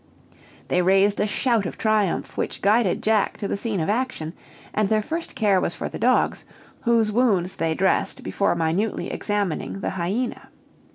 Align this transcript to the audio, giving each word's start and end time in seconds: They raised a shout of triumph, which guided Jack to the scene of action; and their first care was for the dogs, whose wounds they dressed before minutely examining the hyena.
They 0.69 0.81
raised 0.81 1.19
a 1.19 1.27
shout 1.27 1.67
of 1.67 1.77
triumph, 1.77 2.35
which 2.35 2.63
guided 2.63 3.03
Jack 3.03 3.37
to 3.37 3.47
the 3.47 3.55
scene 3.55 3.79
of 3.79 3.87
action; 3.87 4.33
and 4.73 4.89
their 4.89 4.99
first 5.03 5.35
care 5.35 5.61
was 5.61 5.75
for 5.75 5.89
the 5.89 5.99
dogs, 5.99 6.43
whose 6.81 7.11
wounds 7.11 7.57
they 7.57 7.75
dressed 7.75 8.23
before 8.23 8.55
minutely 8.55 9.11
examining 9.11 9.81
the 9.81 9.91
hyena. 9.91 10.47